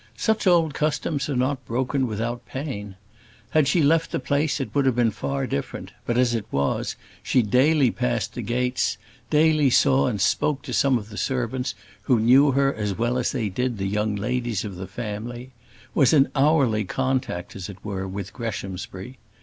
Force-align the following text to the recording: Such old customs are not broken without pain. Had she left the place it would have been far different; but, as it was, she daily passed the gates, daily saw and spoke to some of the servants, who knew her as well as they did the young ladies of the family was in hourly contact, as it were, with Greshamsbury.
Such 0.17 0.47
old 0.47 0.73
customs 0.73 1.29
are 1.29 1.35
not 1.35 1.63
broken 1.63 2.07
without 2.07 2.47
pain. 2.47 2.95
Had 3.51 3.67
she 3.67 3.83
left 3.83 4.09
the 4.09 4.19
place 4.19 4.59
it 4.59 4.73
would 4.73 4.87
have 4.87 4.95
been 4.95 5.11
far 5.11 5.45
different; 5.45 5.91
but, 6.07 6.17
as 6.17 6.33
it 6.33 6.47
was, 6.49 6.95
she 7.21 7.43
daily 7.43 7.91
passed 7.91 8.33
the 8.33 8.41
gates, 8.41 8.97
daily 9.29 9.69
saw 9.69 10.07
and 10.07 10.19
spoke 10.19 10.63
to 10.63 10.73
some 10.73 10.97
of 10.97 11.09
the 11.09 11.17
servants, 11.17 11.75
who 12.05 12.19
knew 12.19 12.53
her 12.53 12.73
as 12.73 12.97
well 12.97 13.15
as 13.19 13.31
they 13.31 13.47
did 13.47 13.77
the 13.77 13.85
young 13.85 14.15
ladies 14.15 14.65
of 14.65 14.75
the 14.75 14.87
family 14.87 15.51
was 15.93 16.13
in 16.13 16.31
hourly 16.33 16.83
contact, 16.83 17.55
as 17.55 17.69
it 17.69 17.77
were, 17.85 18.07
with 18.07 18.33
Greshamsbury. 18.33 19.19